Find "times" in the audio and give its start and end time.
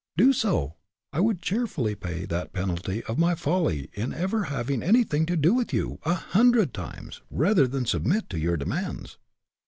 6.73-7.21